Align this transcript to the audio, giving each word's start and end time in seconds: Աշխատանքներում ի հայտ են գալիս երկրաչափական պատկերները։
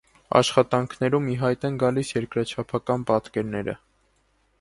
Աշխատանքներում 0.37 1.27
ի 1.33 1.35
հայտ 1.43 1.67
են 1.69 1.77
գալիս 1.83 2.13
երկրաչափական 2.15 3.05
պատկերները։ 3.13 3.77